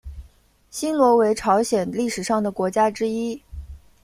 [0.71, 3.39] 新罗为朝鲜历史上的国家之一。